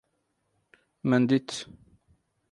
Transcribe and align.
Min 1.09 1.25
dît! 1.29 1.67